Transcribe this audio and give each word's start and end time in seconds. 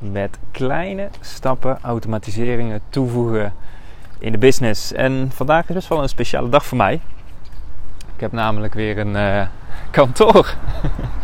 met 0.00 0.38
kleine 0.50 1.08
stappen 1.20 1.78
automatiseringen 1.82 2.80
toevoegen 2.88 3.52
in 4.18 4.32
de 4.32 4.38
business. 4.38 4.92
En 4.92 5.30
vandaag 5.34 5.68
is 5.68 5.74
dus 5.74 5.88
wel 5.88 6.02
een 6.02 6.08
speciale 6.08 6.48
dag 6.48 6.66
voor 6.66 6.76
mij. 6.76 7.00
Ik 8.14 8.20
heb 8.20 8.32
namelijk 8.32 8.74
weer 8.74 8.98
een 8.98 9.14
uh, 9.14 9.42
kantoor. 9.90 10.54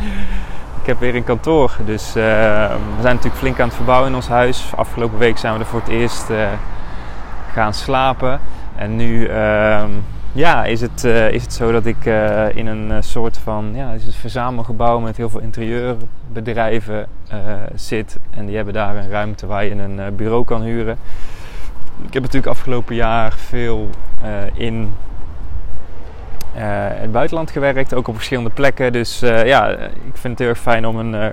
ik 0.80 0.86
heb 0.86 1.00
weer 1.00 1.14
een 1.14 1.24
kantoor. 1.24 1.76
Dus 1.84 2.08
uh, 2.08 2.14
we 2.14 3.00
zijn 3.00 3.14
natuurlijk 3.14 3.36
flink 3.36 3.60
aan 3.60 3.66
het 3.66 3.76
verbouwen 3.76 4.08
in 4.08 4.14
ons 4.14 4.28
huis. 4.28 4.72
Afgelopen 4.76 5.18
week 5.18 5.38
zijn 5.38 5.52
we 5.52 5.58
er 5.58 5.66
voor 5.66 5.80
het 5.80 5.88
eerst 5.88 6.30
uh, 6.30 6.48
gaan 7.52 7.74
slapen. 7.74 8.40
En 8.76 8.96
nu 8.96 9.26
ehm, 9.26 9.90
ja, 10.36 10.64
is, 10.64 10.80
het, 10.80 11.04
uh, 11.04 11.30
is 11.30 11.42
het 11.42 11.52
zo 11.52 11.72
dat 11.72 11.86
ik 11.86 12.04
uh, 12.04 12.56
in 12.56 12.66
een 12.66 12.90
uh, 12.90 12.96
soort 13.00 13.38
van 13.38 13.72
ja, 13.74 13.92
is 13.92 14.06
een 14.06 14.12
verzamelgebouw 14.12 14.98
met 14.98 15.16
heel 15.16 15.30
veel 15.30 15.40
interieurbedrijven 15.40 17.06
zit. 17.74 18.18
En 18.30 18.46
die 18.46 18.56
hebben 18.56 18.74
daar 18.74 18.96
een 18.96 19.10
ruimte 19.10 19.46
waar 19.46 19.64
je 19.64 19.70
een 19.70 20.16
bureau 20.16 20.44
kan 20.44 20.62
huren. 20.62 20.98
Ik 22.06 22.12
heb 22.12 22.22
natuurlijk 22.22 22.52
afgelopen 22.52 22.94
jaar 22.94 23.32
veel 23.32 23.88
in 24.54 24.94
het 26.52 27.12
buitenland 27.12 27.50
gewerkt, 27.50 27.94
ook 27.94 28.08
op 28.08 28.14
verschillende 28.14 28.50
plekken. 28.50 28.92
Dus 28.92 29.18
ja, 29.20 29.68
ik 29.88 30.12
vind 30.12 30.22
het 30.22 30.38
heel 30.38 30.48
erg 30.48 30.58
fijn 30.58 30.86
om 30.86 30.96
een 30.96 31.32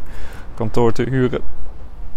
kantoor 0.56 0.92
te 0.92 1.04
huren 1.04 1.42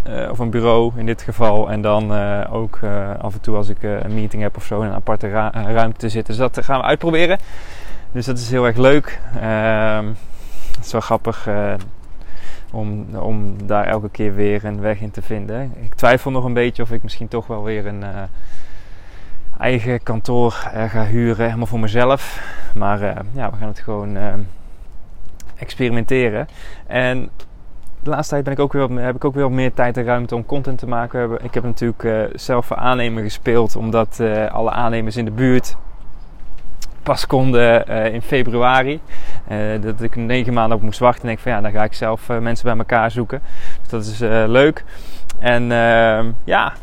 uh, 0.09 0.29
of 0.31 0.39
een 0.39 0.49
bureau 0.49 0.91
in 0.95 1.05
dit 1.05 1.21
geval. 1.21 1.71
En 1.71 1.81
dan 1.81 2.13
uh, 2.13 2.43
ook 2.51 2.79
uh, 2.83 3.09
af 3.19 3.33
en 3.33 3.41
toe 3.41 3.55
als 3.55 3.69
ik 3.69 3.83
een 3.83 4.13
meeting 4.13 4.41
heb 4.41 4.57
of 4.57 4.63
zo 4.63 4.81
in 4.81 4.87
een 4.87 4.93
aparte 4.93 5.29
ruimte 5.51 6.09
zitten. 6.09 6.37
Dus 6.37 6.51
dat 6.51 6.65
gaan 6.65 6.79
we 6.79 6.85
uitproberen. 6.85 7.37
Dus 8.11 8.25
dat 8.25 8.37
is 8.37 8.49
heel 8.49 8.65
erg 8.65 8.77
leuk. 8.77 9.19
Ehm, 9.41 10.05
het 10.75 10.85
is 10.85 10.91
wel 10.91 11.01
grappig 11.01 11.49
om, 12.71 13.05
om 13.15 13.67
daar 13.67 13.85
elke 13.85 14.09
keer 14.09 14.35
weer 14.35 14.65
een 14.65 14.81
weg 14.81 14.99
in 14.99 15.11
te 15.11 15.21
vinden. 15.21 15.73
Ik 15.81 15.93
twijfel 15.93 16.31
nog 16.31 16.43
een 16.43 16.53
beetje 16.53 16.83
of 16.83 16.91
ik 16.91 17.03
misschien 17.03 17.27
toch 17.27 17.47
wel 17.47 17.63
weer 17.63 17.87
een 17.87 18.03
eigen 19.59 20.03
kantoor 20.03 20.51
ga 20.89 21.05
huren, 21.05 21.45
helemaal 21.45 21.65
voor 21.65 21.79
mezelf. 21.79 22.41
Maar 22.75 22.99
ja, 23.33 23.51
we 23.51 23.57
gaan 23.57 23.67
het 23.67 23.79
gewoon 23.79 24.17
experimenteren. 25.55 26.47
En 26.87 27.29
de 28.03 28.09
laatste 28.09 28.33
tijd 28.33 28.43
ben 28.43 28.53
ik 28.53 28.59
ook 28.59 28.73
weer, 28.73 29.03
heb 29.05 29.15
ik 29.15 29.25
ook 29.25 29.33
weer 29.33 29.51
meer 29.51 29.73
tijd 29.73 29.97
en 29.97 30.03
ruimte 30.03 30.35
om 30.35 30.45
content 30.45 30.77
te 30.77 30.87
maken. 30.87 31.37
Ik 31.41 31.53
heb 31.53 31.63
natuurlijk 31.63 32.03
uh, 32.03 32.21
zelf 32.33 32.65
voor 32.65 32.77
aannemer 32.77 33.23
gespeeld, 33.23 33.75
omdat 33.75 34.17
uh, 34.21 34.45
alle 34.45 34.71
aannemers 34.71 35.17
in 35.17 35.25
de 35.25 35.31
buurt 35.31 35.75
pas 37.03 37.27
konden 37.27 37.83
uh, 37.89 38.13
in 38.13 38.21
februari. 38.21 38.99
dat 39.81 40.01
ik 40.01 40.15
negen 40.15 40.53
maanden 40.53 40.77
op 40.77 40.83
moest 40.83 40.99
wachten. 40.99 41.21
En 41.21 41.27
denk 41.27 41.39
van 41.39 41.51
ja, 41.51 41.61
dan 41.61 41.71
ga 41.71 41.83
ik 41.83 41.93
zelf 41.93 42.27
mensen 42.27 42.65
bij 42.65 42.77
elkaar 42.77 43.11
zoeken. 43.11 43.41
Dus 43.81 43.89
dat 43.89 44.05
is 44.05 44.19
leuk. 44.49 44.83
En 45.39 45.71
ehm, 45.71 46.31
ja, 46.43 46.73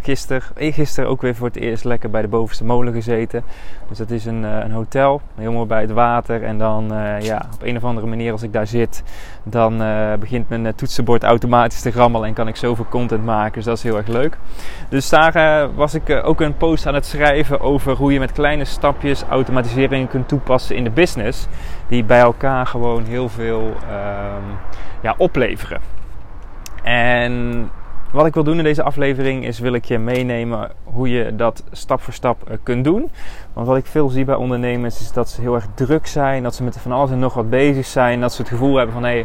gisteren, 0.00 0.42
gisteren 0.56 1.10
ook 1.10 1.22
weer 1.22 1.34
voor 1.34 1.46
het 1.46 1.56
eerst 1.56 1.84
lekker 1.84 2.10
bij 2.10 2.22
de 2.22 2.28
bovenste 2.28 2.64
molen 2.64 2.92
gezeten. 2.92 3.44
Dus 3.88 3.98
dat 3.98 4.10
is 4.10 4.24
een, 4.24 4.44
eh, 4.44 4.58
een 4.58 4.70
hotel, 4.70 5.20
helemaal 5.34 5.66
bij 5.66 5.80
het 5.80 5.90
water. 5.90 6.42
En 6.42 6.58
dan 6.58 6.92
uh, 6.92 7.20
ja, 7.20 7.46
op 7.54 7.62
een 7.62 7.76
of 7.76 7.84
andere 7.84 8.06
manier 8.06 8.32
als 8.32 8.42
ik 8.42 8.52
daar 8.52 8.66
zit, 8.66 9.02
dan 9.42 9.82
uh, 9.82 10.14
begint 10.14 10.48
mijn 10.48 10.74
toetsenbord 10.74 11.22
automatisch 11.22 11.80
te 11.80 11.90
rammelen 11.90 12.28
en 12.28 12.34
kan 12.34 12.48
ik 12.48 12.56
zoveel 12.56 12.86
content 12.88 13.24
maken. 13.24 13.52
Dus 13.52 13.64
dat 13.64 13.76
is 13.76 13.82
heel 13.82 13.96
erg 13.96 14.06
leuk. 14.06 14.38
Dus 14.88 15.08
daar 15.08 15.68
was 15.74 15.94
ik 15.94 16.20
ook 16.24 16.40
een 16.40 16.56
post 16.56 16.86
aan 16.86 16.94
het 16.94 17.06
schrijven 17.06 17.60
over 17.60 17.96
hoe 17.96 18.12
je 18.12 18.18
met 18.18 18.32
kleine 18.32 18.64
stapjes 18.64 19.22
automatiseringen 19.22 20.08
kunt 20.08 20.28
toepassen 20.28 20.76
in 20.76 20.84
de 20.84 20.90
business. 20.90 21.46
Die 21.88 22.04
bij 22.04 22.20
elkaar 22.20 22.66
gewoon 22.66 23.04
heel 23.04 23.28
veel 23.28 23.62
um, 23.62 24.56
ja, 25.00 25.14
opleveren. 25.16 25.80
En 26.82 27.70
wat 28.12 28.26
ik 28.26 28.34
wil 28.34 28.44
doen 28.44 28.58
in 28.58 28.64
deze 28.64 28.82
aflevering 28.82 29.44
is 29.44 29.58
wil 29.58 29.72
ik 29.72 29.84
je 29.84 29.98
meenemen 29.98 30.70
hoe 30.84 31.08
je 31.08 31.36
dat 31.36 31.64
stap 31.72 32.00
voor 32.00 32.12
stap 32.12 32.48
eh, 32.48 32.56
kunt 32.62 32.84
doen. 32.84 33.10
Want 33.52 33.66
wat 33.66 33.76
ik 33.76 33.86
veel 33.86 34.08
zie 34.08 34.24
bij 34.24 34.34
ondernemers 34.34 35.00
is 35.00 35.12
dat 35.12 35.28
ze 35.28 35.40
heel 35.40 35.54
erg 35.54 35.66
druk 35.74 36.06
zijn, 36.06 36.42
dat 36.42 36.54
ze 36.54 36.62
met 36.62 36.78
van 36.78 36.92
alles 36.92 37.10
en 37.10 37.18
nog 37.18 37.34
wat 37.34 37.50
bezig 37.50 37.86
zijn, 37.86 38.20
dat 38.20 38.32
ze 38.32 38.42
het 38.42 38.50
gevoel 38.50 38.76
hebben 38.76 38.94
van 38.94 39.04
hé, 39.04 39.24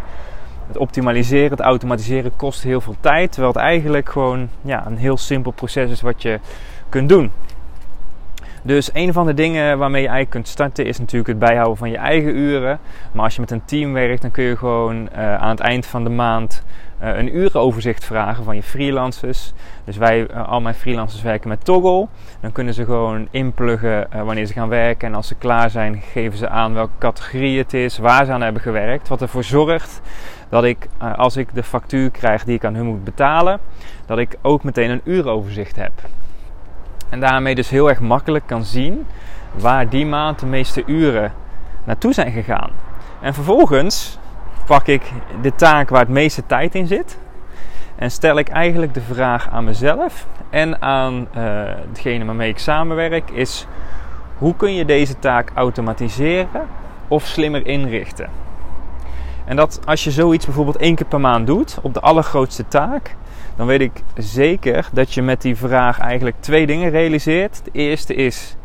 het 0.67 0.77
optimaliseren, 0.77 1.51
het 1.51 1.59
automatiseren 1.59 2.35
kost 2.35 2.63
heel 2.63 2.81
veel 2.81 2.95
tijd, 2.99 3.31
terwijl 3.31 3.53
het 3.53 3.61
eigenlijk 3.61 4.09
gewoon 4.09 4.49
ja, 4.61 4.85
een 4.85 4.97
heel 4.97 5.17
simpel 5.17 5.51
proces 5.51 5.91
is 5.91 6.01
wat 6.01 6.21
je 6.21 6.39
kunt 6.89 7.09
doen. 7.09 7.31
Dus 8.65 8.89
een 8.93 9.13
van 9.13 9.25
de 9.25 9.33
dingen 9.33 9.77
waarmee 9.77 10.01
je 10.01 10.07
eigenlijk 10.07 10.35
kunt 10.35 10.47
starten 10.47 10.85
is 10.85 10.99
natuurlijk 10.99 11.27
het 11.27 11.39
bijhouden 11.39 11.77
van 11.77 11.89
je 11.89 11.97
eigen 11.97 12.35
uren. 12.35 12.79
Maar 13.11 13.23
als 13.23 13.35
je 13.35 13.41
met 13.41 13.51
een 13.51 13.65
team 13.65 13.93
werkt, 13.93 14.21
dan 14.21 14.31
kun 14.31 14.43
je 14.43 14.57
gewoon 14.57 15.09
uh, 15.15 15.35
aan 15.35 15.49
het 15.49 15.59
eind 15.59 15.85
van 15.85 16.03
de 16.03 16.09
maand 16.09 16.63
uh, 17.03 17.17
een 17.17 17.35
urenoverzicht 17.35 18.05
vragen 18.05 18.43
van 18.43 18.55
je 18.55 18.63
freelancers. 18.63 19.53
Dus 19.83 19.97
wij, 19.97 20.27
uh, 20.31 20.47
al 20.47 20.61
mijn 20.61 20.75
freelancers 20.75 21.21
werken 21.21 21.49
met 21.49 21.65
Toggle. 21.65 22.07
Dan 22.39 22.51
kunnen 22.51 22.73
ze 22.73 22.85
gewoon 22.85 23.27
inpluggen 23.31 24.07
wanneer 24.23 24.45
ze 24.45 24.53
gaan 24.53 24.69
werken. 24.69 25.07
En 25.07 25.15
als 25.15 25.27
ze 25.27 25.35
klaar 25.35 25.69
zijn, 25.69 26.01
geven 26.11 26.37
ze 26.37 26.49
aan 26.49 26.73
welke 26.73 26.97
categorie 26.97 27.57
het 27.57 27.73
is, 27.73 27.97
waar 27.97 28.25
ze 28.25 28.31
aan 28.31 28.41
hebben 28.41 28.61
gewerkt. 28.61 29.07
Wat 29.07 29.21
ervoor 29.21 29.43
zorgt 29.43 30.01
dat 30.49 30.63
ik, 30.63 30.87
als 31.15 31.37
ik 31.37 31.53
de 31.53 31.63
factuur 31.63 32.09
krijg 32.09 32.43
die 32.43 32.55
ik 32.55 32.65
aan 32.65 32.75
hun 32.75 32.85
moet 32.85 33.03
betalen, 33.03 33.59
dat 34.05 34.17
ik 34.17 34.37
ook 34.41 34.63
meteen 34.63 34.89
een 34.89 35.01
uuroverzicht 35.03 35.75
heb. 35.75 35.91
En 37.09 37.19
daarmee 37.19 37.55
dus 37.55 37.69
heel 37.69 37.89
erg 37.89 37.99
makkelijk 37.99 38.47
kan 38.47 38.63
zien 38.63 39.05
waar 39.51 39.89
die 39.89 40.05
maand 40.05 40.39
de 40.39 40.45
meeste 40.45 40.83
uren 40.85 41.33
naartoe 41.83 42.13
zijn 42.13 42.31
gegaan. 42.31 42.71
En 43.21 43.33
vervolgens 43.33 44.19
pak 44.65 44.87
ik 44.87 45.01
de 45.41 45.55
taak 45.55 45.89
waar 45.89 45.99
het 45.99 46.09
meeste 46.09 46.45
tijd 46.45 46.75
in 46.75 46.87
zit. 46.87 47.17
En 47.95 48.11
stel 48.11 48.37
ik 48.37 48.49
eigenlijk 48.49 48.93
de 48.93 49.01
vraag 49.01 49.49
aan 49.49 49.63
mezelf 49.63 50.27
en 50.49 50.81
aan 50.81 51.27
uh, 51.37 51.63
degene 51.93 52.25
waarmee 52.25 52.49
ik 52.49 52.57
samenwerk: 52.57 53.29
is 53.31 53.67
hoe 54.37 54.55
kun 54.55 54.73
je 54.73 54.85
deze 54.85 55.19
taak 55.19 55.51
automatiseren 55.53 56.67
of 57.07 57.25
slimmer 57.25 57.67
inrichten? 57.67 58.29
En 59.45 59.55
dat 59.55 59.79
als 59.85 60.03
je 60.03 60.11
zoiets 60.11 60.45
bijvoorbeeld 60.45 60.77
één 60.77 60.95
keer 60.95 61.05
per 61.05 61.19
maand 61.19 61.47
doet 61.47 61.77
op 61.81 61.93
de 61.93 61.99
allergrootste 61.99 62.67
taak, 62.67 63.15
dan 63.55 63.67
weet 63.67 63.81
ik 63.81 63.91
zeker 64.17 64.89
dat 64.91 65.13
je 65.13 65.21
met 65.21 65.41
die 65.41 65.55
vraag 65.55 65.99
eigenlijk 65.99 66.35
twee 66.39 66.65
dingen 66.65 66.89
realiseert. 66.89 67.61
De 67.63 67.71
eerste 67.71 68.13
is 68.13 68.55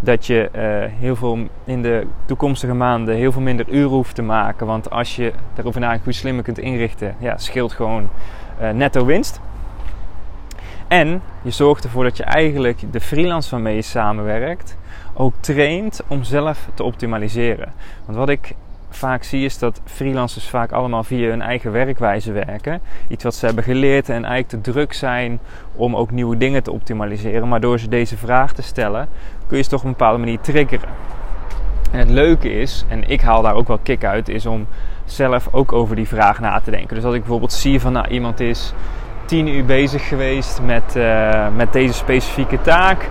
dat 0.00 0.26
je 0.26 0.50
uh, 0.54 1.00
heel 1.00 1.16
veel 1.16 1.38
in 1.64 1.82
de 1.82 2.06
toekomstige 2.24 2.74
maanden 2.74 3.14
heel 3.14 3.32
veel 3.32 3.42
minder 3.42 3.68
uren 3.68 3.90
hoeft 3.90 4.14
te 4.14 4.22
maken. 4.22 4.66
Want 4.66 4.90
als 4.90 5.16
je 5.16 5.32
daarover 5.54 5.84
hoe 5.84 5.98
je 6.04 6.12
slimmer 6.12 6.44
kunt 6.44 6.58
inrichten, 6.58 7.14
ja, 7.18 7.36
scheelt 7.36 7.72
gewoon 7.72 8.08
uh, 8.60 8.70
netto 8.70 9.04
winst. 9.04 9.40
En 10.88 11.22
je 11.42 11.50
zorgt 11.50 11.84
ervoor 11.84 12.04
dat 12.04 12.16
je 12.16 12.24
eigenlijk 12.24 12.92
de 12.92 13.00
freelance 13.00 13.50
waarmee 13.50 13.74
je 13.74 13.82
samenwerkt 13.82 14.76
ook 15.14 15.34
traint 15.40 16.00
om 16.06 16.22
zelf 16.22 16.68
te 16.74 16.82
optimaliseren. 16.82 17.72
Want 18.04 18.18
wat 18.18 18.28
ik 18.28 18.54
vaak 18.90 19.22
zie 19.22 19.44
is 19.44 19.58
dat 19.58 19.80
freelancers 19.84 20.48
vaak 20.48 20.72
allemaal 20.72 21.04
via 21.04 21.28
hun 21.28 21.42
eigen 21.42 21.72
werkwijze 21.72 22.32
werken. 22.32 22.80
Iets 23.08 23.24
wat 23.24 23.34
ze 23.34 23.46
hebben 23.46 23.64
geleerd 23.64 24.08
en 24.08 24.24
eigenlijk 24.24 24.48
te 24.48 24.72
druk 24.72 24.92
zijn 24.92 25.40
om 25.74 25.96
ook 25.96 26.10
nieuwe 26.10 26.36
dingen 26.36 26.62
te 26.62 26.72
optimaliseren. 26.72 27.48
Maar 27.48 27.60
door 27.60 27.78
ze 27.78 27.88
deze 27.88 28.16
vraag 28.16 28.52
te 28.52 28.62
stellen 28.62 29.08
kun 29.46 29.56
je 29.56 29.62
ze 29.62 29.68
toch 29.68 29.80
op 29.80 29.86
een 29.86 29.92
bepaalde 29.92 30.18
manier 30.18 30.40
triggeren. 30.40 30.88
En 31.90 31.98
het 31.98 32.10
leuke 32.10 32.52
is, 32.52 32.84
en 32.88 33.08
ik 33.08 33.20
haal 33.20 33.42
daar 33.42 33.54
ook 33.54 33.68
wel 33.68 33.78
kick 33.82 34.04
uit, 34.04 34.28
is 34.28 34.46
om 34.46 34.66
zelf 35.04 35.48
ook 35.50 35.72
over 35.72 35.96
die 35.96 36.08
vraag 36.08 36.40
na 36.40 36.60
te 36.60 36.70
denken. 36.70 36.94
Dus 36.94 37.04
als 37.04 37.14
ik 37.14 37.20
bijvoorbeeld 37.20 37.52
zie 37.52 37.80
van 37.80 37.92
nou, 37.92 38.08
iemand 38.08 38.40
is 38.40 38.72
tien 39.28 39.48
uur 39.48 39.64
bezig 39.64 40.08
geweest 40.08 40.60
met, 40.64 40.94
uh, 40.96 41.46
met 41.56 41.72
deze 41.72 41.92
specifieke 41.92 42.60
taak. 42.60 43.02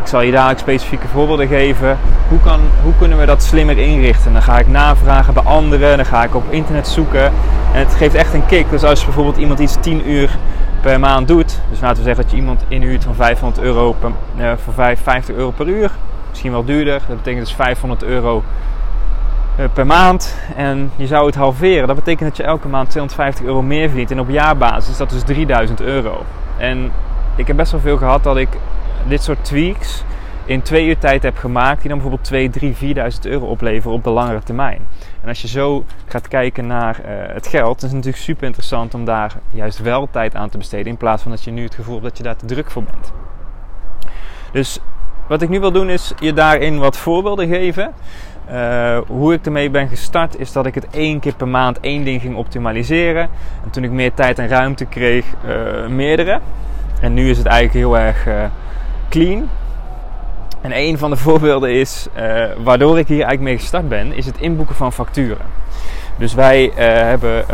Ik 0.00 0.06
zal 0.06 0.20
je 0.20 0.32
dadelijk 0.32 0.58
specifieke 0.58 1.08
voorbeelden 1.08 1.48
geven. 1.48 1.98
Hoe, 2.28 2.40
kan, 2.40 2.60
hoe 2.82 2.92
kunnen 2.98 3.18
we 3.18 3.26
dat 3.26 3.42
slimmer 3.42 3.78
inrichten? 3.78 4.32
Dan 4.32 4.42
ga 4.42 4.58
ik 4.58 4.68
navragen 4.68 5.34
bij 5.34 5.42
anderen, 5.42 5.96
dan 5.96 6.06
ga 6.06 6.24
ik 6.24 6.34
op 6.34 6.44
internet 6.50 6.88
zoeken. 6.88 7.24
En 7.72 7.78
het 7.78 7.94
geeft 7.94 8.14
echt 8.14 8.34
een 8.34 8.46
kick. 8.46 8.70
Dus 8.70 8.84
als 8.84 9.04
bijvoorbeeld 9.04 9.36
iemand 9.36 9.58
iets 9.58 9.76
10 9.80 10.10
uur 10.10 10.38
per 10.80 11.00
maand 11.00 11.28
doet. 11.28 11.60
Dus 11.70 11.80
laten 11.80 11.96
we 11.96 12.02
zeggen 12.02 12.22
dat 12.22 12.30
je 12.30 12.36
iemand 12.36 12.64
inhuurt 12.68 13.04
van 13.04 13.14
500 13.14 13.62
euro 13.62 13.92
per, 13.92 14.10
uh, 14.38 14.52
voor 14.64 14.72
50 15.02 15.34
euro 15.34 15.50
per 15.50 15.66
uur. 15.66 15.90
Misschien 16.30 16.52
wel 16.52 16.64
duurder. 16.64 17.00
Dat 17.08 17.16
betekent 17.16 17.44
dus 17.44 17.54
500 17.54 18.02
euro 18.02 18.42
per 19.72 19.86
maand. 19.86 20.36
En 20.56 20.90
je 20.96 21.06
zou 21.06 21.26
het 21.26 21.34
halveren. 21.34 21.86
Dat 21.86 21.96
betekent 21.96 22.28
dat 22.28 22.36
je 22.36 22.42
elke 22.42 22.68
maand 22.68 22.90
250 22.90 23.44
euro 23.44 23.62
meer 23.62 23.88
verdient. 23.88 24.10
En 24.10 24.20
op 24.20 24.28
jaarbasis 24.28 24.90
is 24.90 24.96
dat 24.96 25.10
dus 25.10 25.22
3000 25.22 25.80
euro. 25.80 26.24
En 26.56 26.92
ik 27.36 27.46
heb 27.46 27.56
best 27.56 27.72
wel 27.72 27.80
veel 27.80 27.96
gehad 27.96 28.22
dat 28.22 28.36
ik 28.36 28.48
dit 29.06 29.22
soort 29.22 29.44
tweaks 29.44 30.04
in 30.44 30.62
twee 30.62 30.86
uur 30.86 30.98
tijd 30.98 31.22
heb 31.22 31.38
gemaakt. 31.38 31.80
Die 31.80 31.88
dan 31.88 31.98
bijvoorbeeld 31.98 32.28
2, 32.28 32.50
3, 32.50 32.76
4000 32.76 33.26
euro 33.26 33.46
opleveren 33.46 33.96
op 33.96 34.04
de 34.04 34.10
langere 34.10 34.42
termijn. 34.42 34.80
En 35.22 35.28
als 35.28 35.42
je 35.42 35.48
zo 35.48 35.84
gaat 36.06 36.28
kijken 36.28 36.66
naar 36.66 37.00
uh, 37.00 37.34
het 37.34 37.46
geld, 37.46 37.76
is 37.76 37.82
het 37.82 37.92
natuurlijk 37.92 38.22
super 38.22 38.46
interessant 38.46 38.94
om 38.94 39.04
daar 39.04 39.34
juist 39.50 39.78
wel 39.78 40.08
tijd 40.10 40.34
aan 40.34 40.48
te 40.48 40.58
besteden. 40.58 40.86
In 40.86 40.96
plaats 40.96 41.22
van 41.22 41.30
dat 41.30 41.44
je 41.44 41.50
nu 41.50 41.62
het 41.62 41.74
gevoel 41.74 41.94
hebt 41.94 42.06
dat 42.06 42.16
je 42.16 42.22
daar 42.22 42.36
te 42.36 42.46
druk 42.46 42.70
voor 42.70 42.82
bent. 42.82 43.12
Dus 44.52 44.78
wat 45.26 45.42
ik 45.42 45.48
nu 45.48 45.60
wil 45.60 45.72
doen 45.72 45.90
is 45.90 46.12
je 46.18 46.32
daarin 46.32 46.78
wat 46.78 46.96
voorbeelden 46.96 47.48
geven. 47.48 47.92
Uh, 48.52 48.98
hoe 49.06 49.32
ik 49.32 49.46
ermee 49.46 49.70
ben 49.70 49.88
gestart 49.88 50.38
is 50.38 50.52
dat 50.52 50.66
ik 50.66 50.74
het 50.74 50.86
één 50.90 51.20
keer 51.20 51.34
per 51.34 51.48
maand 51.48 51.80
één 51.80 52.04
ding 52.04 52.20
ging 52.20 52.36
optimaliseren. 52.36 53.28
En 53.64 53.70
toen 53.70 53.84
ik 53.84 53.90
meer 53.90 54.14
tijd 54.14 54.38
en 54.38 54.48
ruimte 54.48 54.84
kreeg, 54.84 55.24
uh, 55.46 55.86
meerdere. 55.86 56.40
En 57.00 57.14
nu 57.14 57.30
is 57.30 57.38
het 57.38 57.46
eigenlijk 57.46 57.76
heel 57.76 57.98
erg 57.98 58.26
uh, 58.26 58.34
clean. 59.08 59.48
En 60.60 60.78
een 60.78 60.98
van 60.98 61.10
de 61.10 61.16
voorbeelden 61.26 61.70
is, 61.70 62.06
waardoor 62.62 62.98
ik 62.98 63.06
hier 63.06 63.16
eigenlijk 63.16 63.40
mee 63.40 63.58
gestart 63.58 63.88
ben, 63.88 64.12
is 64.12 64.26
het 64.26 64.38
inboeken 64.38 64.74
van 64.74 64.92
facturen. 64.92 65.46
Dus 66.16 66.34
wij 66.34 66.72
hebben 66.76 67.44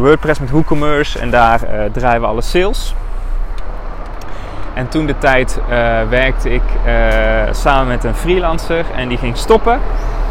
WordPress 0.00 0.40
met 0.40 0.50
WooCommerce 0.50 1.18
en 1.18 1.30
daar 1.30 1.60
draaien 1.92 2.20
we 2.20 2.26
alle 2.26 2.42
sales. 2.42 2.94
En 4.76 4.88
toen 4.88 5.06
de 5.06 5.18
tijd 5.18 5.60
uh, 5.60 5.68
werkte 6.08 6.50
ik 6.50 6.62
uh, 6.86 6.92
samen 7.52 7.86
met 7.86 8.04
een 8.04 8.14
freelancer 8.14 8.84
en 8.94 9.08
die 9.08 9.18
ging 9.18 9.36
stoppen. 9.36 9.80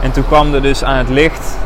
En 0.02 0.12
toen 0.12 0.28
kwam 0.28 0.54
er 0.54 0.62
dus 0.62 0.84
aan 0.84 0.98
het 0.98 1.10
licht 1.10 1.58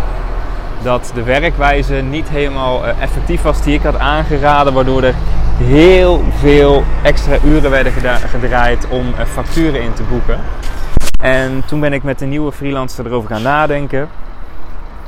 dat 0.82 1.12
de 1.14 1.24
werkwijze 1.24 1.94
niet 1.94 2.30
helemaal 2.30 2.86
uh, 2.86 3.02
effectief 3.02 3.42
was 3.42 3.62
die 3.62 3.74
ik 3.74 3.82
had 3.82 3.98
aangeraden, 3.98 4.74
waardoor 4.74 5.04
er 5.04 5.14
heel 5.58 6.24
veel 6.38 6.84
extra 7.04 7.38
uren 7.46 7.72
werden 7.72 7.94
gedraaid 8.30 8.88
om 8.90 9.14
facturen 9.28 9.82
in 9.82 9.94
te 9.94 10.04
boeken. 10.04 10.40
En 11.22 11.64
toen 11.66 11.80
ben 11.80 11.94
ik 11.94 12.04
met 12.04 12.22
een 12.22 12.30
nieuwe 12.30 12.52
freelancer 12.52 13.06
erover 13.06 13.30
gaan 13.30 13.42
nadenken. 13.42 14.10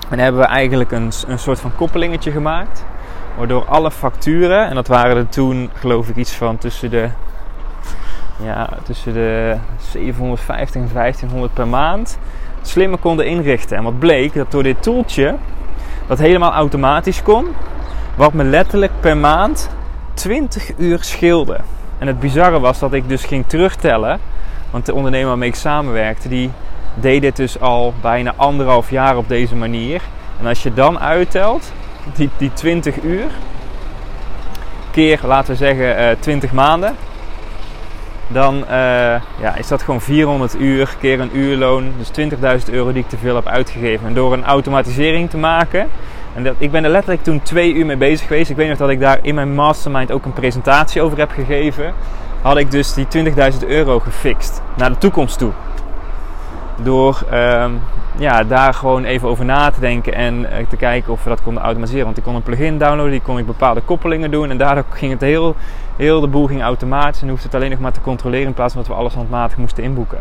En 0.09 0.19
hebben 0.19 0.41
we 0.41 0.47
eigenlijk 0.47 0.91
een, 0.91 1.11
een 1.27 1.39
soort 1.39 1.59
van 1.59 1.75
koppelingetje 1.75 2.31
gemaakt. 2.31 2.85
Waardoor 3.37 3.65
alle 3.65 3.91
facturen, 3.91 4.67
en 4.67 4.75
dat 4.75 4.87
waren 4.87 5.17
er 5.17 5.29
toen 5.29 5.69
geloof 5.73 6.09
ik 6.09 6.15
iets 6.15 6.33
van 6.33 6.57
tussen 6.57 6.89
de 6.89 7.09
ja, 8.43 8.69
tussen 8.83 9.13
de 9.13 9.55
750 9.91 10.81
en 10.81 10.89
1500 10.93 11.53
per 11.53 11.67
maand 11.67 12.17
slimmer 12.61 12.99
konden 12.99 13.25
inrichten. 13.25 13.77
En 13.77 13.83
wat 13.83 13.99
bleek, 13.99 14.33
dat 14.33 14.51
door 14.51 14.63
dit 14.63 14.83
toeltje, 14.83 15.35
dat 16.07 16.19
helemaal 16.19 16.51
automatisch 16.51 17.23
kon, 17.23 17.47
wat 18.15 18.33
me 18.33 18.43
letterlijk 18.43 18.91
per 18.99 19.17
maand 19.17 19.69
20 20.13 20.77
uur 20.77 21.03
scheelde. 21.03 21.59
En 21.97 22.07
het 22.07 22.19
bizarre 22.19 22.59
was 22.59 22.79
dat 22.79 22.93
ik 22.93 23.09
dus 23.09 23.23
ging 23.23 23.45
terugtellen, 23.47 24.19
want 24.71 24.85
de 24.85 24.93
ondernemer 24.93 25.27
waarmee 25.27 25.49
ik 25.49 25.55
samenwerkte, 25.55 26.29
die 26.29 26.51
deed 26.93 27.21
dit 27.21 27.35
dus 27.35 27.59
al 27.59 27.93
bijna 28.01 28.33
anderhalf 28.35 28.89
jaar 28.89 29.17
op 29.17 29.27
deze 29.27 29.55
manier. 29.55 30.01
En 30.39 30.47
als 30.47 30.63
je 30.63 30.73
dan 30.73 30.99
uittelt, 30.99 31.71
die, 32.13 32.29
die 32.37 32.53
20 32.53 33.01
uur, 33.01 33.31
keer 34.91 35.19
laten 35.23 35.51
we 35.51 35.57
zeggen 35.57 35.85
uh, 35.85 36.11
eh, 36.11 36.17
20 36.19 36.51
maanden, 36.51 36.95
dan 38.33 38.55
uh, 38.55 38.69
ja, 39.41 39.55
is 39.57 39.67
dat 39.67 39.81
gewoon 39.81 40.01
400 40.01 40.59
uur 40.59 40.95
keer 40.99 41.19
een 41.19 41.37
uurloon. 41.37 41.91
Dus 41.97 42.29
20.000 42.67 42.73
euro 42.73 42.91
die 42.91 43.03
ik 43.03 43.09
te 43.09 43.17
veel 43.17 43.35
heb 43.35 43.47
uitgegeven. 43.47 44.07
En 44.07 44.13
door 44.13 44.33
een 44.33 44.43
automatisering 44.43 45.29
te 45.29 45.37
maken. 45.37 45.89
En 46.35 46.43
dat, 46.43 46.55
ik 46.57 46.71
ben 46.71 46.83
er 46.83 46.89
letterlijk 46.89 47.23
toen 47.23 47.41
twee 47.41 47.73
uur 47.73 47.85
mee 47.85 47.97
bezig 47.97 48.27
geweest. 48.27 48.49
Ik 48.49 48.55
weet 48.55 48.69
nog 48.69 48.77
dat 48.77 48.89
ik 48.89 48.99
daar 48.99 49.19
in 49.21 49.35
mijn 49.35 49.53
mastermind 49.53 50.11
ook 50.11 50.25
een 50.25 50.33
presentatie 50.33 51.01
over 51.01 51.17
heb 51.17 51.31
gegeven. 51.31 51.93
Had 52.41 52.57
ik 52.57 52.71
dus 52.71 52.93
die 52.93 53.07
20.000 53.61 53.67
euro 53.67 53.99
gefixt. 53.99 54.61
Naar 54.77 54.89
de 54.89 54.97
toekomst 54.97 55.37
toe. 55.37 55.51
Door 56.83 57.23
um, 57.33 57.81
ja, 58.17 58.43
daar 58.43 58.73
gewoon 58.73 59.03
even 59.03 59.27
over 59.27 59.45
na 59.45 59.69
te 59.69 59.79
denken 59.79 60.13
en 60.13 60.39
uh, 60.39 60.47
te 60.69 60.75
kijken 60.75 61.11
of 61.11 61.23
we 61.23 61.29
dat 61.29 61.41
konden 61.41 61.63
automatiseren. 61.63 62.05
Want 62.05 62.17
ik 62.17 62.23
kon 62.23 62.35
een 62.35 62.43
plugin 62.43 62.77
downloaden, 62.77 63.11
die 63.11 63.21
kon 63.21 63.37
ik 63.37 63.45
bepaalde 63.45 63.81
koppelingen 63.81 64.31
doen. 64.31 64.49
En 64.49 64.57
daardoor 64.57 64.85
ging 64.89 65.11
het 65.11 65.21
heel, 65.21 65.55
heel 65.95 66.21
de 66.21 66.27
boel 66.27 66.47
ging 66.47 66.61
automatisch. 66.61 67.21
En 67.21 67.29
hoefde 67.29 67.45
het 67.45 67.55
alleen 67.55 67.69
nog 67.69 67.79
maar 67.79 67.91
te 67.91 68.01
controleren 68.01 68.47
in 68.47 68.53
plaats 68.53 68.73
van 68.73 68.81
dat 68.81 68.91
we 68.91 68.97
alles 68.97 69.13
handmatig 69.13 69.57
moesten 69.57 69.83
inboeken. 69.83 70.19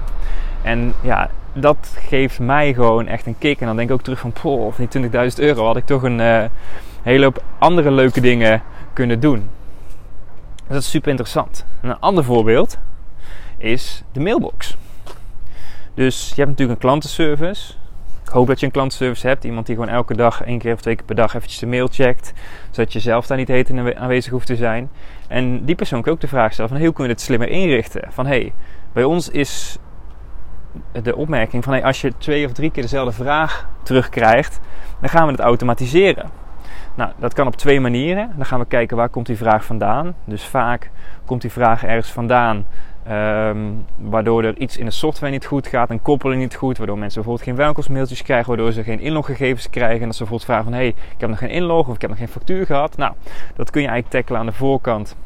En 0.62 0.92
ja, 1.00 1.30
dat 1.52 1.96
geeft 2.08 2.38
mij 2.38 2.74
gewoon 2.74 3.06
echt 3.06 3.26
een 3.26 3.38
kick. 3.38 3.60
En 3.60 3.66
dan 3.66 3.76
denk 3.76 3.88
ik 3.88 3.94
ook 3.94 4.02
terug 4.02 4.18
van, 4.18 4.32
poh, 4.32 4.74
die 4.76 5.10
20.000 5.10 5.10
euro 5.36 5.64
had 5.66 5.76
ik 5.76 5.86
toch 5.86 6.02
een 6.02 6.18
uh, 6.18 6.44
hele 7.02 7.24
hoop 7.24 7.42
andere 7.58 7.90
leuke 7.90 8.20
dingen 8.20 8.62
kunnen 8.92 9.20
doen. 9.20 9.48
Dus 10.56 10.68
dat 10.68 10.82
is 10.82 10.90
super 10.90 11.10
interessant. 11.10 11.64
een 11.80 12.00
ander 12.00 12.24
voorbeeld 12.24 12.78
is 13.58 14.02
de 14.12 14.20
mailbox. 14.20 14.76
Dus 16.00 16.28
je 16.28 16.34
hebt 16.34 16.48
natuurlijk 16.48 16.78
een 16.78 16.86
klantenservice. 16.86 17.72
Ik 18.24 18.28
hoop 18.28 18.46
dat 18.46 18.60
je 18.60 18.66
een 18.66 18.72
klantenservice 18.72 19.26
hebt. 19.26 19.44
Iemand 19.44 19.66
die 19.66 19.74
gewoon 19.74 19.90
elke 19.90 20.14
dag, 20.14 20.42
één 20.42 20.58
keer 20.58 20.72
of 20.72 20.80
twee 20.80 20.96
keer 20.96 21.04
per 21.04 21.14
dag 21.14 21.34
eventjes 21.34 21.58
de 21.60 21.66
mail 21.66 21.86
checkt. 21.86 22.32
Zodat 22.70 22.92
je 22.92 23.00
zelf 23.00 23.26
daar 23.26 23.36
niet 23.36 23.48
heet 23.48 23.96
aanwezig 23.96 24.32
hoeft 24.32 24.46
te 24.46 24.56
zijn. 24.56 24.90
En 25.28 25.64
die 25.64 25.74
persoon 25.74 26.02
kan 26.02 26.12
ook 26.12 26.20
de 26.20 26.28
vraag 26.28 26.52
stellen 26.52 26.70
van 26.70 26.80
hoe 26.80 26.92
kunnen 26.92 27.08
we 27.08 27.18
dit 27.18 27.20
slimmer 27.26 27.48
inrichten? 27.48 28.02
Van 28.08 28.26
hey, 28.26 28.52
bij 28.92 29.04
ons 29.04 29.28
is 29.28 29.78
de 31.02 31.16
opmerking 31.16 31.64
van 31.64 31.72
hey, 31.72 31.84
als 31.84 32.00
je 32.00 32.12
twee 32.18 32.46
of 32.46 32.52
drie 32.52 32.70
keer 32.70 32.82
dezelfde 32.82 33.12
vraag 33.12 33.68
terugkrijgt, 33.82 34.60
dan 35.00 35.08
gaan 35.08 35.26
we 35.26 35.32
het 35.32 35.40
automatiseren. 35.40 36.30
Nou, 36.94 37.10
dat 37.18 37.34
kan 37.34 37.46
op 37.46 37.56
twee 37.56 37.80
manieren. 37.80 38.32
Dan 38.36 38.46
gaan 38.46 38.58
we 38.58 38.66
kijken 38.66 38.96
waar 38.96 39.08
komt 39.08 39.26
die 39.26 39.36
vraag 39.36 39.64
vandaan. 39.64 40.14
Dus 40.24 40.44
vaak 40.44 40.90
komt 41.24 41.40
die 41.40 41.52
vraag 41.52 41.84
ergens 41.84 42.12
vandaan 42.12 42.66
Um, 43.10 43.84
waardoor 43.96 44.44
er 44.44 44.58
iets 44.58 44.76
in 44.76 44.84
de 44.84 44.90
software 44.90 45.32
niet 45.32 45.46
goed 45.46 45.66
gaat, 45.66 45.90
een 45.90 46.02
koppeling 46.02 46.40
niet 46.40 46.54
goed, 46.54 46.78
waardoor 46.78 46.98
mensen 46.98 47.22
bijvoorbeeld 47.22 47.48
geen 47.48 47.64
welkomstmailtjes 47.64 48.22
krijgen, 48.22 48.48
waardoor 48.48 48.72
ze 48.72 48.82
geen 48.82 49.00
inloggegevens 49.00 49.70
krijgen. 49.70 50.00
En 50.00 50.06
dat 50.06 50.16
ze 50.16 50.24
bijvoorbeeld 50.24 50.50
vragen 50.50 50.64
van, 50.64 50.72
hé, 50.72 50.78
hey, 50.78 50.88
ik 50.88 51.20
heb 51.20 51.28
nog 51.28 51.38
geen 51.38 51.50
inlog 51.50 51.88
of 51.88 51.94
ik 51.94 52.00
heb 52.00 52.10
nog 52.10 52.18
geen 52.18 52.28
factuur 52.28 52.66
gehad. 52.66 52.96
Nou, 52.96 53.12
dat 53.56 53.70
kun 53.70 53.82
je 53.82 53.88
eigenlijk 53.88 54.16
tackelen 54.16 54.40
aan 54.40 54.46
de 54.46 54.52
voorkant 54.52 55.16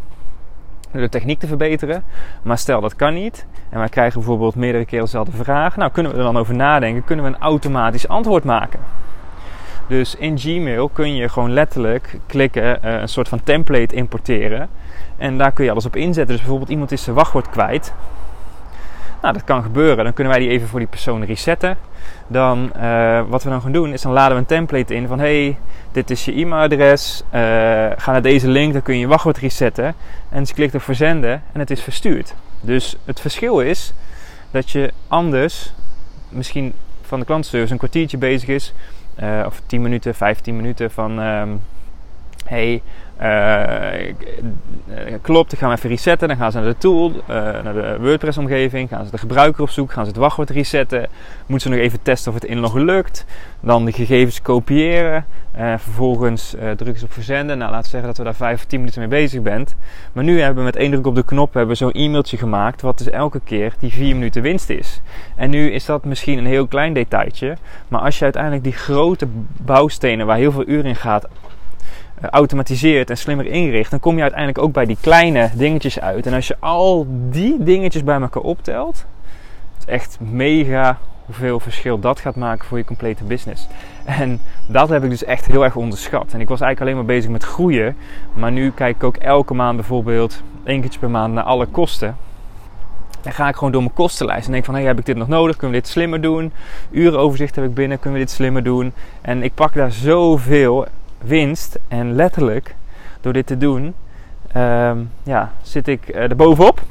door 0.90 1.02
de 1.02 1.08
techniek 1.08 1.38
te 1.38 1.46
verbeteren. 1.46 2.04
Maar 2.42 2.58
stel 2.58 2.80
dat 2.80 2.96
kan 2.96 3.14
niet 3.14 3.46
en 3.70 3.78
wij 3.78 3.88
krijgen 3.88 4.20
bijvoorbeeld 4.20 4.54
meerdere 4.54 4.84
keren 4.84 5.04
dezelfde 5.04 5.36
vraag. 5.36 5.76
Nou, 5.76 5.90
kunnen 5.90 6.12
we 6.12 6.18
er 6.18 6.24
dan 6.24 6.36
over 6.36 6.54
nadenken, 6.54 7.04
kunnen 7.04 7.24
we 7.24 7.30
een 7.30 7.42
automatisch 7.42 8.08
antwoord 8.08 8.44
maken. 8.44 8.80
Dus 9.86 10.14
in 10.14 10.38
Gmail 10.38 10.88
kun 10.88 11.14
je 11.14 11.28
gewoon 11.28 11.52
letterlijk 11.52 12.18
klikken, 12.26 12.78
uh, 12.84 13.00
een 13.00 13.08
soort 13.08 13.28
van 13.28 13.42
template 13.42 13.94
importeren. 13.94 14.68
En 15.16 15.38
daar 15.38 15.52
kun 15.52 15.64
je 15.64 15.70
alles 15.70 15.86
op 15.86 15.96
inzetten. 15.96 16.26
Dus 16.26 16.38
bijvoorbeeld 16.38 16.70
iemand 16.70 16.92
is 16.92 17.02
zijn 17.02 17.16
wachtwoord 17.16 17.50
kwijt. 17.50 17.94
Nou, 19.22 19.34
dat 19.34 19.44
kan 19.44 19.62
gebeuren. 19.62 20.04
Dan 20.04 20.12
kunnen 20.12 20.32
wij 20.32 20.42
die 20.42 20.50
even 20.50 20.68
voor 20.68 20.78
die 20.78 20.88
persoon 20.88 21.24
resetten. 21.24 21.76
Dan, 22.26 22.72
uh, 22.76 23.22
wat 23.28 23.42
we 23.42 23.50
dan 23.50 23.60
gaan 23.60 23.72
doen, 23.72 23.92
is 23.92 24.02
dan 24.02 24.12
laden 24.12 24.32
we 24.32 24.38
een 24.38 24.46
template 24.46 24.94
in 24.94 25.06
van... 25.06 25.18
hey, 25.18 25.58
dit 25.92 26.10
is 26.10 26.24
je 26.24 26.32
e-mailadres. 26.32 27.22
Uh, 27.26 27.40
ga 27.96 28.12
naar 28.12 28.22
deze 28.22 28.48
link, 28.48 28.72
dan 28.72 28.82
kun 28.82 28.94
je 28.94 29.00
je 29.00 29.06
wachtwoord 29.06 29.38
resetten. 29.38 29.94
En 30.28 30.46
ze 30.46 30.54
klikt 30.54 30.74
op 30.74 30.82
verzenden 30.82 31.42
en 31.52 31.60
het 31.60 31.70
is 31.70 31.82
verstuurd. 31.82 32.34
Dus 32.60 32.96
het 33.04 33.20
verschil 33.20 33.60
is 33.60 33.92
dat 34.50 34.70
je 34.70 34.92
anders 35.08 35.72
misschien 36.28 36.72
van 37.02 37.18
de 37.18 37.26
klantenservice 37.26 37.72
een 37.72 37.78
kwartiertje 37.78 38.18
bezig 38.18 38.48
is... 38.48 38.72
Uh, 39.22 39.44
of 39.46 39.60
10 39.66 39.82
minuten, 39.82 40.14
15 40.14 40.56
minuten 40.56 40.90
van... 40.90 41.18
Um, 41.18 41.60
hey, 42.46 42.82
uh, 43.20 45.14
klopt, 45.22 45.50
dan 45.50 45.58
gaan 45.58 45.68
we 45.68 45.76
even 45.76 45.90
resetten. 45.90 46.28
Dan 46.28 46.36
gaan 46.36 46.52
ze 46.52 46.58
naar 46.58 46.66
de 46.66 46.78
tool, 46.78 47.10
uh, 47.10 47.26
naar 47.36 47.72
de 47.72 47.96
WordPress-omgeving. 48.00 48.88
Gaan 48.88 49.04
ze 49.04 49.10
de 49.10 49.18
gebruiker 49.18 49.62
op 49.62 49.70
zoek. 49.70 49.92
Gaan 49.92 50.04
ze 50.04 50.10
het 50.10 50.20
wachtwoord 50.20 50.50
resetten. 50.50 51.08
Moeten 51.46 51.70
ze 51.70 51.76
nog 51.76 51.84
even 51.84 52.02
testen 52.02 52.32
of 52.32 52.40
het 52.40 52.50
inloggen 52.50 52.84
lukt. 52.84 53.26
Dan 53.60 53.84
de 53.84 53.92
gegevens 53.92 54.42
kopiëren. 54.42 55.24
Vervolgens 55.76 56.54
drukken 56.58 56.98
ze 56.98 57.04
op 57.04 57.12
verzenden. 57.12 57.58
Nou, 57.58 57.70
laten 57.70 57.84
we 57.84 57.90
zeggen 57.90 58.08
dat 58.08 58.18
we 58.18 58.24
daar 58.24 58.34
5 58.34 58.54
of 58.54 58.64
10 58.64 58.78
minuten 58.78 59.00
mee 59.00 59.08
bezig 59.08 59.42
bent. 59.42 59.74
Maar 60.12 60.24
nu 60.24 60.40
hebben 60.40 60.58
we 60.58 60.64
met 60.64 60.76
één 60.76 60.90
druk 60.90 61.06
op 61.06 61.14
de 61.14 61.24
knop 61.24 61.54
hebben 61.54 61.76
zo'n 61.76 61.92
e-mailtje 61.92 62.36
gemaakt. 62.36 62.82
Wat 62.82 62.98
dus 62.98 63.10
elke 63.10 63.40
keer 63.44 63.74
die 63.78 63.92
4 63.92 64.14
minuten 64.14 64.42
winst 64.42 64.70
is. 64.70 65.00
En 65.36 65.50
nu 65.50 65.70
is 65.70 65.84
dat 65.84 66.04
misschien 66.04 66.38
een 66.38 66.46
heel 66.46 66.66
klein 66.66 66.92
detailtje. 66.92 67.56
Maar 67.88 68.00
als 68.00 68.18
je 68.18 68.24
uiteindelijk 68.24 68.64
die 68.64 68.72
grote 68.72 69.26
bouwstenen 69.62 70.26
waar 70.26 70.36
heel 70.36 70.52
veel 70.52 70.68
uur 70.68 70.84
in 70.84 70.96
gaat 70.96 71.24
eh, 71.24 71.30
automatiseert 72.20 73.10
en 73.10 73.16
slimmer 73.16 73.46
ingericht, 73.46 73.90
dan 73.90 74.00
kom 74.00 74.16
je 74.16 74.22
uiteindelijk 74.22 74.58
ook 74.58 74.72
bij 74.72 74.86
die 74.86 74.98
kleine 75.00 75.50
dingetjes 75.54 76.00
uit. 76.00 76.26
En 76.26 76.32
als 76.32 76.46
je 76.46 76.56
al 76.58 77.06
die 77.30 77.62
dingetjes 77.62 78.04
bij 78.04 78.20
elkaar 78.20 78.42
optelt, 78.42 79.04
is 79.78 79.84
echt 79.84 80.18
mega 80.20 80.98
hoeveel 81.24 81.60
verschil 81.60 81.98
dat 81.98 82.20
gaat 82.20 82.36
maken 82.36 82.66
voor 82.66 82.78
je 82.78 82.84
complete 82.84 83.24
business. 83.24 83.66
En 84.04 84.40
dat 84.66 84.88
heb 84.88 85.04
ik 85.04 85.10
dus 85.10 85.24
echt 85.24 85.46
heel 85.46 85.64
erg 85.64 85.76
onderschat. 85.76 86.32
En 86.32 86.40
ik 86.40 86.48
was 86.48 86.60
eigenlijk 86.60 86.80
alleen 86.80 86.96
maar 86.96 87.16
bezig 87.16 87.30
met 87.30 87.44
groeien. 87.44 87.96
Maar 88.32 88.52
nu 88.52 88.70
kijk 88.70 88.96
ik 88.96 89.04
ook 89.04 89.16
elke 89.16 89.54
maand 89.54 89.76
bijvoorbeeld 89.76 90.42
één 90.64 90.80
keertje 90.80 90.98
per 90.98 91.10
maand 91.10 91.34
naar 91.34 91.44
alle 91.44 91.66
kosten. 91.66 92.16
Dan 93.22 93.32
ga 93.32 93.48
ik 93.48 93.54
gewoon 93.54 93.72
door 93.72 93.82
mijn 93.82 93.94
kostenlijst 93.94 94.46
en 94.46 94.52
denk 94.52 94.64
van, 94.64 94.74
hey, 94.74 94.84
heb 94.84 94.98
ik 94.98 95.06
dit 95.06 95.16
nog 95.16 95.28
nodig? 95.28 95.56
Kunnen 95.56 95.76
we 95.76 95.82
dit 95.82 95.92
slimmer 95.92 96.20
doen? 96.20 96.52
Urenoverzicht 96.90 97.54
heb 97.54 97.64
ik 97.64 97.74
binnen, 97.74 97.98
kunnen 97.98 98.20
we 98.20 98.26
dit 98.26 98.34
slimmer 98.34 98.62
doen? 98.62 98.92
En 99.20 99.42
ik 99.42 99.54
pak 99.54 99.74
daar 99.74 99.92
zoveel 99.92 100.86
winst. 101.26 101.78
En 101.88 102.14
letterlijk, 102.14 102.74
door 103.20 103.32
dit 103.32 103.46
te 103.46 103.56
doen, 103.56 103.94
ehm, 104.52 104.98
ja, 105.22 105.52
zit 105.62 105.88
ik 105.88 106.08
uh, 106.08 106.16
er 106.16 106.36
bovenop. 106.36 106.82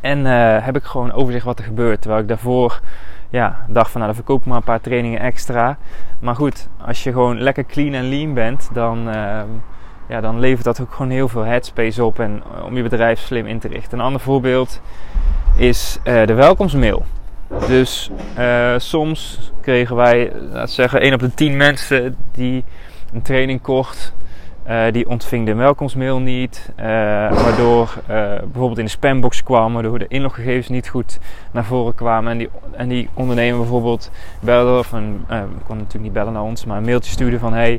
En 0.00 0.18
uh, 0.18 0.64
heb 0.64 0.76
ik 0.76 0.84
gewoon 0.84 1.12
overzicht 1.12 1.44
wat 1.44 1.58
er 1.58 1.64
gebeurt. 1.64 2.00
Terwijl 2.00 2.22
ik 2.22 2.28
daarvoor 2.28 2.80
ja, 3.30 3.64
dacht 3.68 3.90
van 3.90 4.00
nou 4.00 4.12
dan 4.12 4.22
verkoop 4.22 4.40
ik 4.40 4.46
maar 4.46 4.56
een 4.56 4.62
paar 4.62 4.80
trainingen 4.80 5.20
extra. 5.20 5.76
Maar 6.18 6.34
goed, 6.34 6.68
als 6.86 7.02
je 7.02 7.12
gewoon 7.12 7.40
lekker 7.40 7.66
clean 7.66 7.94
en 7.94 8.08
lean 8.08 8.34
bent, 8.34 8.70
dan, 8.72 9.08
uh, 9.08 9.40
ja, 10.08 10.20
dan 10.20 10.38
levert 10.38 10.64
dat 10.64 10.80
ook 10.80 10.92
gewoon 10.92 11.10
heel 11.10 11.28
veel 11.28 11.44
headspace 11.44 12.04
op. 12.04 12.18
En 12.18 12.42
om 12.64 12.76
je 12.76 12.82
bedrijf 12.82 13.20
slim 13.20 13.46
in 13.46 13.58
te 13.58 13.68
richten. 13.68 13.98
Een 13.98 14.04
ander 14.04 14.20
voorbeeld 14.20 14.80
is 15.56 15.98
uh, 16.04 16.26
de 16.26 16.34
welkomstmail. 16.34 17.04
Dus 17.68 18.10
uh, 18.38 18.74
soms 18.76 19.52
kregen 19.60 19.96
wij, 19.96 20.32
laten 20.50 20.74
zeggen, 20.74 21.00
1 21.00 21.14
op 21.14 21.20
de 21.20 21.34
10 21.34 21.56
mensen 21.56 22.16
die 22.32 22.64
een 23.12 23.22
training 23.22 23.60
kocht, 23.60 24.14
uh, 24.68 24.84
die 24.92 25.08
ontving 25.08 25.46
de 25.46 25.54
welkomstmail 25.54 26.18
niet. 26.18 26.72
Uh, 26.76 26.84
waardoor 27.42 27.94
bijvoorbeeld 28.06 28.78
in 28.78 28.84
de 28.84 28.90
spambox 28.90 29.42
kwam, 29.42 29.72
waardoor 29.72 29.98
de 29.98 30.08
inloggegevens 30.08 30.68
niet 30.68 30.88
goed 30.88 31.18
naar 31.52 31.64
voren 31.64 31.94
kwamen. 31.94 32.30
En 32.30 32.38
die, 32.38 32.48
en 32.76 32.88
die 32.88 33.08
ondernemer 33.14 33.58
bijvoorbeeld 33.58 34.10
belde, 34.40 34.78
of 34.78 34.92
een, 34.92 35.24
kon 35.66 35.76
natuurlijk 35.76 36.04
niet 36.04 36.12
bellen 36.12 36.32
naar 36.32 36.42
ons, 36.42 36.64
maar 36.64 36.76
een 36.76 36.84
mailtje 36.84 37.12
stuurde 37.12 37.38
van: 37.38 37.52
hey, 37.52 37.72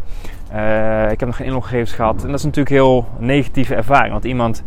ik 1.12 1.20
heb 1.20 1.26
nog 1.26 1.36
geen 1.36 1.48
inloggegevens 1.48 1.92
gehad. 1.92 2.22
En 2.22 2.28
dat 2.28 2.40
is 2.40 2.46
natuurlijk 2.46 2.76
een 2.76 2.82
heel 2.82 3.08
negatieve 3.18 3.76
ervaring, 3.76 4.12
want 4.12 4.24
iemand 4.24 4.64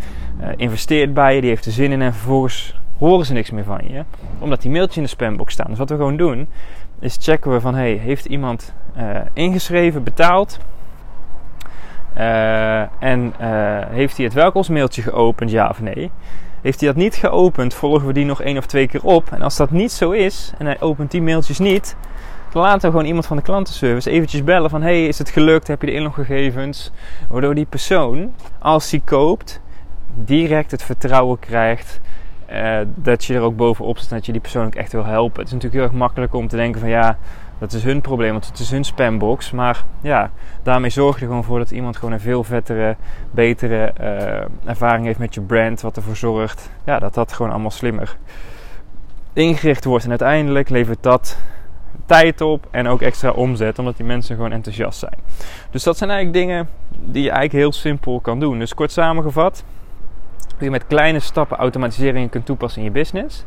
investeert 0.56 1.14
bij 1.14 1.34
je, 1.34 1.40
die 1.40 1.50
heeft 1.50 1.66
er 1.66 1.72
zin 1.72 1.92
in 1.92 2.02
en 2.02 2.12
vervolgens 2.12 2.74
horen 2.98 3.26
ze 3.26 3.32
niks 3.32 3.50
meer 3.50 3.64
van 3.64 3.80
je. 3.88 4.04
Omdat 4.38 4.62
die 4.62 4.70
mailtjes 4.70 4.96
in 4.96 5.02
de 5.02 5.08
spambox 5.08 5.52
staan. 5.52 5.66
Dus 5.68 5.78
wat 5.78 5.90
we 5.90 5.96
gewoon 5.96 6.16
doen, 6.16 6.48
is 7.00 7.16
checken 7.20 7.52
we 7.52 7.60
van, 7.60 7.74
hey, 7.74 7.92
heeft 7.92 8.24
iemand 8.24 8.74
uh, 8.96 9.20
ingeschreven, 9.32 10.02
betaald? 10.02 10.58
Uh, 12.16 13.02
en 13.02 13.34
uh, 13.40 13.78
heeft 13.88 14.16
hij 14.16 14.24
het 14.24 14.34
welkomstmailtje 14.34 15.02
geopend, 15.02 15.50
ja 15.50 15.68
of 15.68 15.80
nee? 15.80 16.10
Heeft 16.62 16.80
hij 16.80 16.88
dat 16.88 16.98
niet 16.98 17.14
geopend, 17.14 17.74
volgen 17.74 18.06
we 18.06 18.12
die 18.12 18.24
nog 18.24 18.42
één 18.42 18.58
of 18.58 18.66
twee 18.66 18.88
keer 18.88 19.04
op. 19.04 19.32
En 19.32 19.42
als 19.42 19.56
dat 19.56 19.70
niet 19.70 19.92
zo 19.92 20.10
is, 20.10 20.52
en 20.58 20.66
hij 20.66 20.80
opent 20.80 21.10
die 21.10 21.22
mailtjes 21.22 21.58
niet, 21.58 21.96
dan 22.52 22.62
laten 22.62 22.80
we 22.80 22.90
gewoon 22.90 23.06
iemand 23.06 23.26
van 23.26 23.36
de 23.36 23.42
klantenservice 23.42 24.10
eventjes 24.10 24.44
bellen 24.44 24.70
van... 24.70 24.82
Hey, 24.82 25.06
is 25.06 25.18
het 25.18 25.30
gelukt? 25.30 25.66
Heb 25.66 25.80
je 25.80 25.86
de 25.86 25.92
inloggegevens? 25.92 26.92
Waardoor 27.28 27.54
die 27.54 27.66
persoon, 27.66 28.32
als 28.58 28.90
hij 28.90 29.00
koopt, 29.04 29.60
direct 30.14 30.70
het 30.70 30.82
vertrouwen 30.82 31.38
krijgt 31.38 32.00
uh, 32.52 32.78
dat 32.94 33.24
je 33.24 33.34
er 33.34 33.40
ook 33.40 33.56
bovenop 33.56 33.98
zit 33.98 34.10
en 34.10 34.16
dat 34.16 34.26
je 34.26 34.32
die 34.32 34.40
persoon 34.40 34.66
ook 34.66 34.74
echt 34.74 34.92
wil 34.92 35.04
helpen. 35.04 35.38
Het 35.38 35.46
is 35.46 35.52
natuurlijk 35.52 35.82
heel 35.82 35.90
erg 35.90 35.98
makkelijk 35.98 36.34
om 36.34 36.48
te 36.48 36.56
denken 36.56 36.80
van 36.80 36.90
ja, 36.90 37.18
dat 37.58 37.72
is 37.72 37.84
hun 37.84 38.00
probleem, 38.00 38.32
want 38.32 38.46
het 38.46 38.58
is 38.58 38.70
hun 38.70 38.84
spambox. 38.84 39.50
Maar 39.50 39.84
ja, 40.00 40.30
daarmee 40.62 40.90
zorg 40.90 41.14
je 41.14 41.20
er 41.20 41.28
gewoon 41.28 41.44
voor 41.44 41.58
dat 41.58 41.70
iemand 41.70 41.96
gewoon 41.96 42.12
een 42.12 42.20
veel 42.20 42.44
vettere, 42.44 42.96
betere 43.30 43.92
uh, 44.00 44.70
ervaring 44.70 45.06
heeft 45.06 45.18
met 45.18 45.34
je 45.34 45.40
brand. 45.40 45.80
Wat 45.80 45.96
ervoor 45.96 46.16
zorgt 46.16 46.70
ja, 46.84 46.98
dat 46.98 47.14
dat 47.14 47.32
gewoon 47.32 47.50
allemaal 47.50 47.70
slimmer 47.70 48.16
ingericht 49.32 49.84
wordt. 49.84 50.04
En 50.04 50.10
uiteindelijk 50.10 50.68
levert 50.68 51.02
dat 51.02 51.38
tijd 52.06 52.40
op 52.40 52.66
en 52.70 52.86
ook 52.88 53.02
extra 53.02 53.30
omzet, 53.30 53.78
omdat 53.78 53.96
die 53.96 54.06
mensen 54.06 54.36
gewoon 54.36 54.52
enthousiast 54.52 54.98
zijn. 54.98 55.18
Dus 55.70 55.82
dat 55.82 55.96
zijn 55.96 56.10
eigenlijk 56.10 56.46
dingen 56.46 56.68
die 56.90 57.22
je 57.22 57.30
eigenlijk 57.30 57.58
heel 57.62 57.72
simpel 57.72 58.20
kan 58.20 58.40
doen. 58.40 58.58
Dus 58.58 58.74
kort 58.74 58.92
samengevat 58.92 59.64
hoe 60.56 60.64
je 60.64 60.70
met 60.70 60.86
kleine 60.86 61.20
stappen 61.20 61.56
automatisering 61.56 62.30
kunt 62.30 62.46
toepassen 62.46 62.80
in 62.80 62.86
je 62.86 62.92
business, 62.92 63.44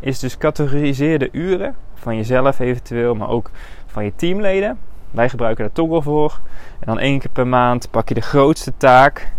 is 0.00 0.18
dus 0.18 0.38
categoriseer 0.38 1.18
de 1.18 1.28
uren 1.32 1.74
van 1.94 2.16
jezelf 2.16 2.58
eventueel, 2.58 3.14
maar 3.14 3.28
ook 3.28 3.50
van 3.86 4.04
je 4.04 4.12
teamleden. 4.16 4.78
Wij 5.10 5.28
gebruiken 5.28 5.64
daar 5.64 5.72
Toggle 5.72 6.02
voor. 6.02 6.40
En 6.78 6.86
dan 6.86 6.98
één 6.98 7.18
keer 7.18 7.30
per 7.30 7.46
maand 7.46 7.90
pak 7.90 8.08
je 8.08 8.14
de 8.14 8.20
grootste 8.20 8.72
taak 8.76 9.32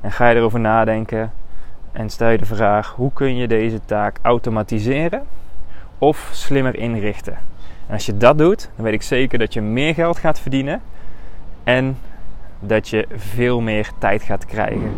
en 0.00 0.12
ga 0.12 0.28
je 0.28 0.36
erover 0.36 0.60
nadenken 0.60 1.32
en 1.92 2.10
stel 2.10 2.28
je 2.28 2.38
de 2.38 2.44
vraag: 2.44 2.94
hoe 2.96 3.12
kun 3.12 3.36
je 3.36 3.48
deze 3.48 3.80
taak 3.84 4.18
automatiseren 4.22 5.22
of 5.98 6.28
slimmer 6.32 6.76
inrichten? 6.76 7.36
En 7.86 7.92
als 7.92 8.06
je 8.06 8.16
dat 8.16 8.38
doet, 8.38 8.70
dan 8.76 8.84
weet 8.84 8.94
ik 8.94 9.02
zeker 9.02 9.38
dat 9.38 9.52
je 9.52 9.60
meer 9.60 9.94
geld 9.94 10.18
gaat 10.18 10.40
verdienen 10.40 10.82
en 11.64 11.98
dat 12.60 12.88
je 12.88 13.06
veel 13.16 13.60
meer 13.60 13.90
tijd 13.98 14.22
gaat 14.22 14.46
krijgen 14.46 14.92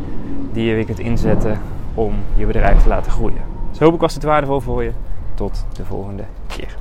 die 0.55 0.65
je 0.65 0.75
weer 0.75 0.85
kunt 0.85 0.99
inzetten 0.99 1.61
om 1.95 2.15
je 2.37 2.47
bedrijf 2.47 2.83
te 2.83 2.89
laten 2.89 3.13
groeien. 3.13 3.43
Dus 3.71 3.79
hoop 3.79 3.95
ik 3.95 4.01
was 4.01 4.15
het 4.15 4.23
waardevol 4.23 4.61
voor 4.61 4.83
je. 4.83 4.93
Tot 5.35 5.67
de 5.73 5.85
volgende 5.85 6.25
keer. 6.47 6.77